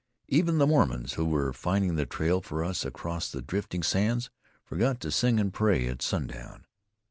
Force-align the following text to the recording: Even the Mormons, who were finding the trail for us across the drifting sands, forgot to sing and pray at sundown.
Even 0.29 0.57
the 0.57 0.65
Mormons, 0.65 1.13
who 1.13 1.25
were 1.27 1.53
finding 1.53 1.93
the 1.93 2.07
trail 2.07 2.41
for 2.41 2.63
us 2.63 2.83
across 2.85 3.29
the 3.29 3.39
drifting 3.39 3.83
sands, 3.83 4.31
forgot 4.63 4.99
to 5.01 5.11
sing 5.11 5.39
and 5.39 5.53
pray 5.53 5.85
at 5.87 6.01
sundown. 6.01 6.65